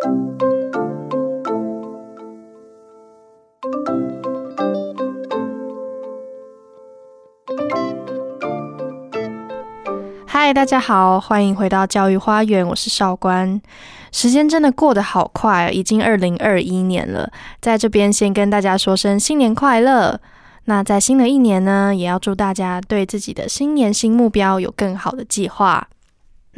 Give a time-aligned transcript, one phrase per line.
[0.00, 0.08] 嗨，
[10.54, 13.60] 大家好，欢迎回到教育花园，我是少官。
[14.10, 17.30] 时间真的过得好快，已经二零二一年了。
[17.60, 20.18] 在这边先跟大家说声新年快乐。
[20.64, 25.86] 那在新的一年呢，也要祝大家对自己的新年新目标有更好的计划。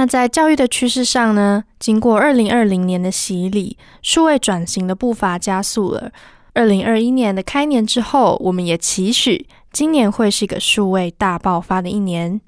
[0.00, 6.10] 那在教育的趋势上呢，经过二零二零年的洗礼，数位转型的步伐加速了。
[6.54, 12.40] 二零二一年的开年之后，我们也期许今年会是一个数位大爆发的一年。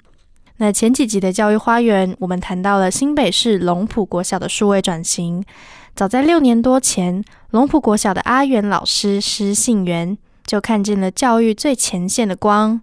[0.57, 5.45] 那前几集的教育花园，我们谈到了新北市龙埔国小的数位转型。
[5.93, 12.81] 早在六年多前，龙埔国小的阿元老师施信元就看见了教育最前线的光，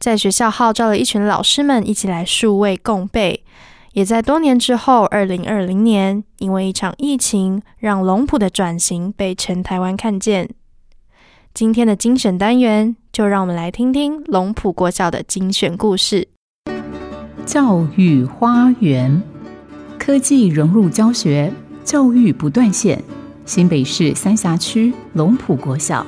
[0.00, 3.44] 在学校号召了一群老师们一起来数位共备。
[3.92, 10.48] 也在多年之后，二零二零年，因为一场疫情，让龙埔的转型被全台湾看见。
[11.52, 16.28] 今天的精选单元，就让我们来听听龙埔国小的精选故事。
[17.44, 19.20] 教育花园，
[19.98, 23.02] 科技融入教学，教育不断线。
[23.44, 26.06] 新北市三峡区龙埔国小。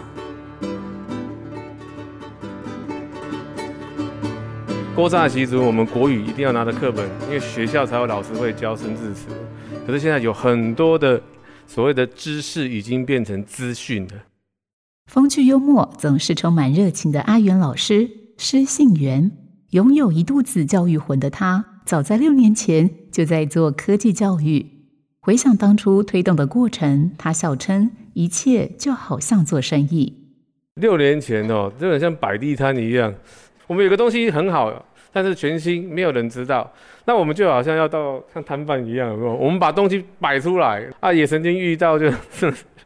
[4.94, 9.28] 国三的习俗，我们国语一定要拿着课本，因为学校才有老师会教生字词。
[9.86, 11.20] 可是现在有很多的
[11.66, 14.12] 所谓的知识已经变成资讯了。
[15.10, 19.30] 风趣幽默，总是充满热情的阿元老师施信元。
[19.70, 24.66] 拥有一肚子教育魂的他，早在六年前就在做科技教育。
[25.22, 30.18] 回想当初推动的过程，他笑称一切就好像做生意。
[30.74, 33.14] 六年前哦，就很像摆地摊一样。
[33.66, 36.70] 我们有个东西很好，但是全新，没有人知道。
[37.04, 39.34] 那我们就好像要到像摊贩一样，有没有？
[39.34, 42.10] 我们把东西摆出来啊，也曾经遇到，就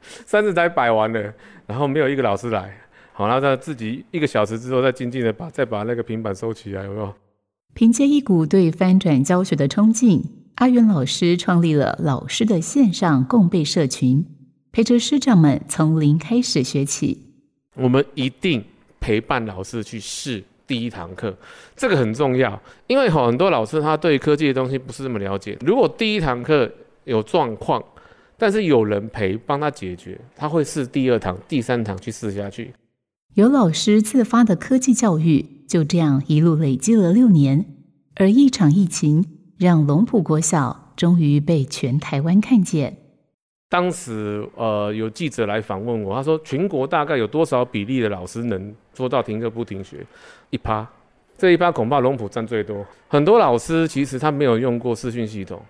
[0.00, 1.32] 三次才摆完了，
[1.66, 2.74] 然后没有一个老师来。
[3.12, 7.14] 好，然后他自己一个小时之后，再静静的把再把那个平板收起来，有没有？
[7.74, 10.22] 凭借一股对翻转教学的冲劲，
[10.56, 14.24] 阿元老师创立了老师的线上共备社群，
[14.72, 17.22] 陪着师长们从零开始学起。
[17.74, 18.64] 我们一定
[18.98, 21.34] 陪伴老师去试第一堂课，
[21.76, 25.56] 这个很重要，因为很多老师他对科技的东西不是这么了解。
[25.60, 26.70] 如果第一堂课
[27.04, 27.82] 有状况，
[28.36, 32.72] 但是有人陪帮他解决，他会试第二堂、第三堂去试下去。
[33.34, 37.66] 有老师自发的科技教育，就这样一路累积了六年。
[38.16, 39.24] 而一场疫情，
[39.58, 42.96] 让龙浦国小终于被全台湾看见。
[43.68, 49.98] 当时，呃，有记者来访问我，他说：“全国大概有多少比例的老师能说到停课不停学？
[50.48, 50.86] 一趴，
[51.36, 52.82] 这一趴恐怕龙埔占最多。
[53.08, 55.60] 很多老师其实他没有用过视讯系统，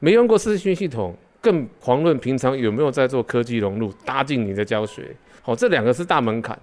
[0.00, 5.16] 没用过视讯系统，更遑论平常有没有在做科技融入搭进你的教学。
[5.40, 6.58] 好，这两个是大门槛。”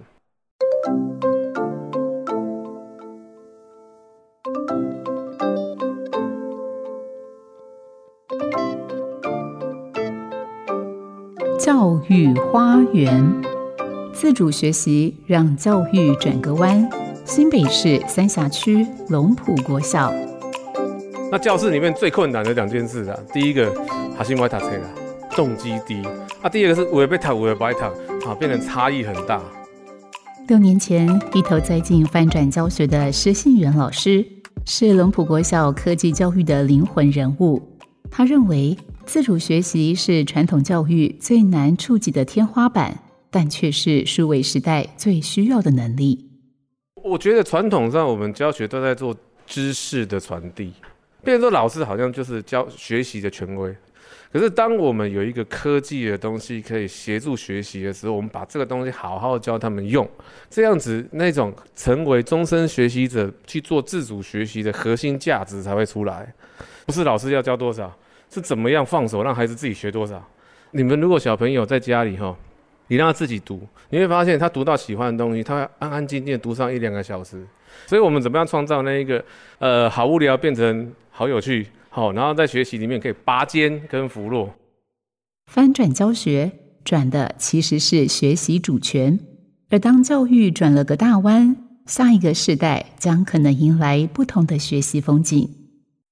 [11.58, 13.42] 教育花园，
[14.12, 16.88] 自主学习让教育转个弯。
[17.24, 20.12] 新北市三峡区龙浦国小。
[21.30, 23.72] 那教室里面最困难的两件事啊，第一个
[24.16, 24.88] 还是歪塔车啦，
[25.30, 26.02] 重击低；
[26.42, 27.86] 啊，第二个是五被塔五被白塔，
[28.26, 29.40] 啊，变成差异很大。
[30.48, 34.26] 六年前，一头栽进翻转教学的施信元老师，
[34.66, 37.62] 是龙浦国小科技教育的灵魂人物。
[38.10, 42.98] 他认为，自主学习是传统教育最难触及的天花板，
[43.32, 46.28] 但却是数位时代最需要的能力。
[47.02, 49.16] 我觉得传统上我们教学都在做
[49.46, 50.72] 知识的传递，
[51.24, 53.74] 变成说老师好像就是教学习的权威。
[54.30, 60.08] 可是，当我们有一个科技的东西可以协助学习的时候，我们把这个东西好好教他们用，
[60.48, 66.32] 这样子那种成为终身学习者去做自主学习的核心价值才会出来。
[66.86, 67.94] 不是老师要教多少，
[68.30, 70.22] 是怎么样放手让孩子自己学多少。
[70.70, 72.34] 你们如果小朋友在家里哈，
[72.88, 77.44] 你让他自己读，你会发现他读到喜欢的东西，他会安安静静读上一两个小时。
[77.86, 79.24] 所以我们怎么样创造那一个
[79.58, 81.66] 呃好无聊变成好有趣？
[81.88, 84.54] 好，然后在学习里面可以拔尖跟扶弱，
[85.50, 86.50] 翻转教学
[86.84, 89.18] 转的其实是学习主权，
[89.70, 91.56] 而当教育转了个大弯，
[91.86, 95.48] 下一个世代将可能迎来不同的学习风景。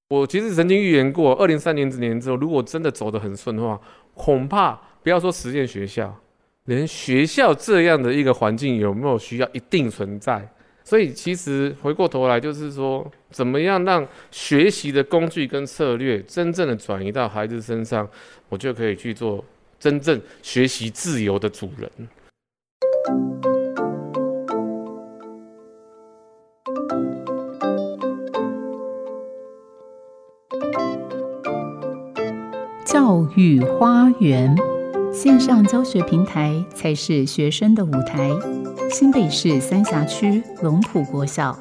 [0.09, 3.79] 我其实曾经预言过，二零三年之年之后，如果真的走得很顺的话，
[4.13, 6.15] 恐怕不要说实验学校，
[6.65, 10.47] 连学校这样的一个环境有没有需要一定存在。
[10.83, 18.07] 所以其实回过头来就是说，怎么样让学习的工具跟策略真正的转移到孩子身上，
[18.49, 19.43] 我就可以去做
[19.79, 21.89] 真正学习自由的主人。
[32.83, 34.53] 教育花园
[35.13, 38.29] 线上教学平台才是学生的舞台。
[38.89, 41.57] 新北市三峡区龙埔国小，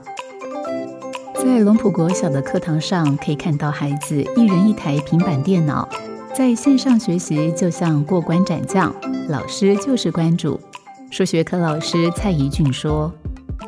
[1.34, 5.88] 在龙埔国小的课堂上，可以看到孩子一人一台平板电脑，
[6.34, 8.94] 在线上学习就像过关斩将，
[9.28, 10.58] 老师就是关主。
[11.10, 13.12] 数学课老师蔡怡俊说。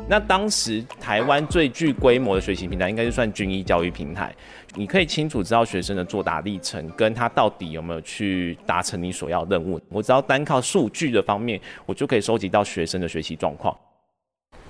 [0.05, 4.35] 那当时台湾最具规模的学习平台，应该就算军医教育平台。
[4.75, 9.79] 你可以清楚知道学生的作答历程，跟他到底有没有去达成你所要任务。
[9.89, 13.75] 我只要单靠数据的方面，我就可以收集到学生的学习状况。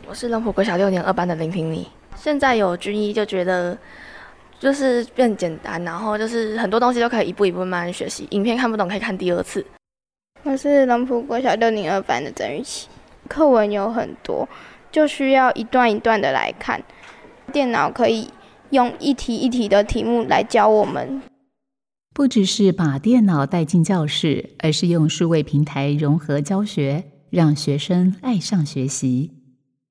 [0.07, 1.87] 我是龙浦国小六年二班的林婷妮。
[2.15, 3.77] 现在有军医，就觉得
[4.59, 8.27] 就是变简单，然后就是很多东西都可以一步一步慢慢学习。
[8.31, 9.65] 影片看不懂可以看第二次。
[10.43, 12.87] 我是龙浦国小六年二班的曾玉琪。
[13.27, 14.47] 课文有很多。
[14.93, 16.81] 就需要一段一段的来看，
[17.51, 18.29] 电脑可以
[18.69, 21.19] 用一题一题的题目来教我们。
[22.13, 29.31] 不只是把电脑带进教室，而是用数位平台融合教学，让学生爱上学习。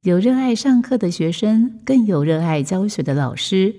[0.03, 3.75] 有热爱上课的学生，更有热爱教学的老师。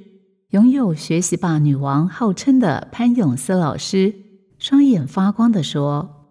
[0.50, 4.14] 拥有“学习吧女王”号称的潘永思老师，
[4.60, 6.28] 双眼发光的说：“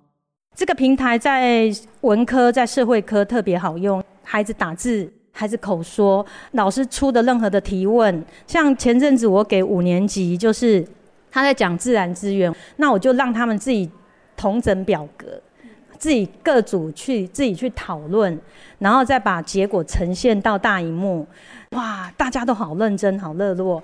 [0.55, 1.73] 这个平台在
[2.03, 10.83] 文科、在社会科特别好用。”孩子打字，孩子口说，老师出的任何的提问，像前阵子我给五年级，就是
[11.31, 13.91] 他在讲自然资源，那我就让他们自己
[14.35, 15.27] 同整表格，
[15.99, 18.41] 自己各组去自己去讨论，
[18.79, 21.27] 然后再把结果呈现到大荧幕，
[21.73, 23.83] 哇，大家都好认真，好热络，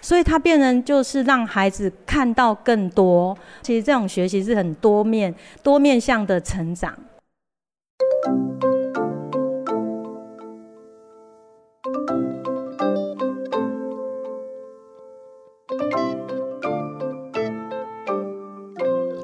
[0.00, 6.94] 所以他变成就是让孩子看到更多，其实这种学习是很多面、多面向的成长。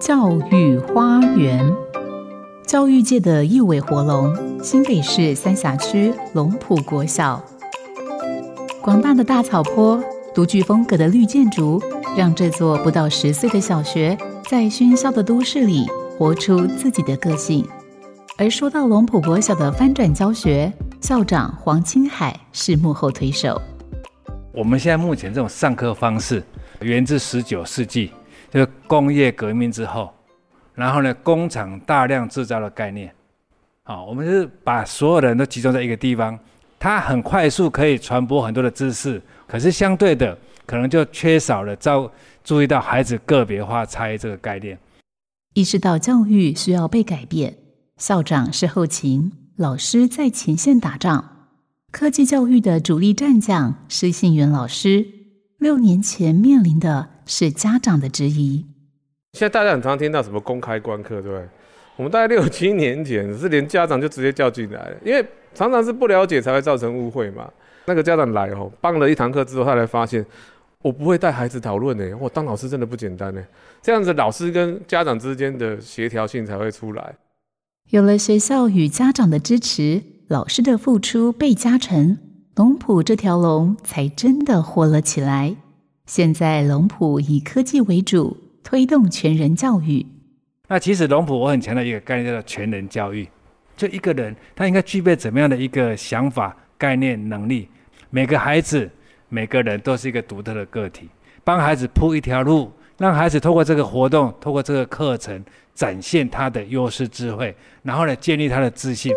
[0.07, 1.69] 教育花园，
[2.65, 4.33] 教育界的一尾活龙，
[4.63, 7.45] 新北市三峡区龙浦国小。
[8.81, 10.01] 广大的大草坡，
[10.33, 11.83] 独具风格的绿建筑，
[12.17, 14.17] 让这座不到十岁的小学
[14.49, 15.85] 在喧嚣的都市里
[16.17, 17.67] 活出自己的个性。
[18.39, 23.61] 而说到龙埔国小的翻转教学，校长黄清海是幕后推手。
[24.53, 26.41] 我们现在目前这种上课方式，
[26.79, 28.13] 源自十九世纪。
[28.57, 30.11] 就工业革命之后，
[30.73, 33.15] 然后呢，工厂大量制造的概念，
[33.83, 36.39] 好，我们是把所有的人都集中在一个地方，
[36.79, 42.11] 它很快速可以传播很多的知识，可是相对的，可能就缺少了照
[42.43, 44.79] 注意到孩子个别化差异这个概念，
[45.53, 47.59] 意识到教育需要被改变，
[47.99, 51.51] 校长是后勤，老师在前线打仗，
[51.93, 55.07] 科技教育的主力战将是信源老师，
[55.59, 57.11] 六年前面临的。
[57.29, 58.65] 是家长的质疑。
[59.33, 61.49] 现在大家很常听到什么公开观课，对不对？
[61.97, 67.51] 我们大概六七年前是连家长就直接叫进来了，因为常常是不了解才会造成误会嘛。
[67.87, 70.25] 那个家长来哦，帮了一堂课之后，他才发现
[70.83, 72.17] 我不会带孩子讨论呢。
[72.21, 73.43] 我当老师真的不简单呢。
[73.83, 77.13] 这样子老师跟家长之间的协调性才会出来。
[77.91, 82.17] 有了学校与家长的支持，老师的付出倍加成，
[82.57, 85.55] 龙浦这条龙才真的活了起来。
[86.07, 88.35] 现在龙普以科技为主，
[88.65, 90.07] 推动全人教育。
[90.67, 93.29] 那其实龙普我很强调一个概念，叫做全人教育。
[93.77, 97.69] 就一个人，他应该具备怎么样的一个想法、概念、能力？
[98.09, 98.91] 每个孩子、
[99.29, 101.11] 每个人都是一个独特的个体，
[101.45, 105.45] 帮孩子铺一条路，让孩子透过这个活动、透过这个课程，
[105.75, 109.13] 展现他的优势智慧，然后呢，建立他的自信。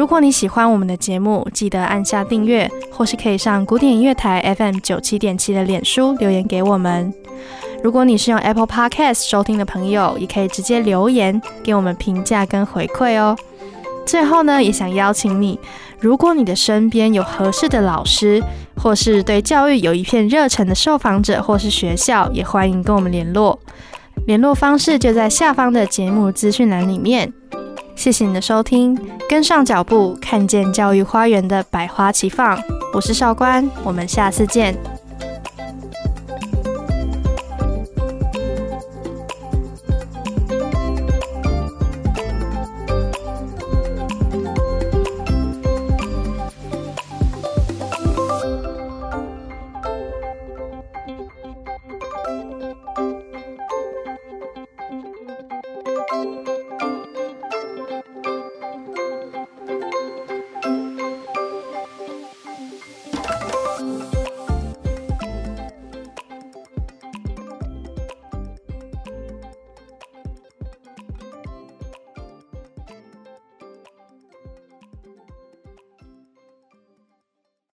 [0.00, 7.12] 如果你喜欢我们的节目，记得按下订阅，或是可以上古典音乐台 FM 九七点七的脸书留言给我们。
[7.84, 13.36] 如果你是用 Apple Podcast 收听的朋友，也可以直接留言给我们评价跟回馈哦。
[14.06, 15.60] 最后呢，也想邀请你，
[15.98, 18.42] 如果你的身边有合适的老师，
[18.78, 23.60] 或是对教育有一片热忱的受访者，或是学校，也欢迎跟我们联络。
[24.26, 27.30] 联络方式就在下方的节目资讯栏里面。
[28.00, 32.58] 谢谢你的收听，跟上脚步，看见教育花园的百花齐放。
[32.94, 34.74] 我是少官，我们下次见。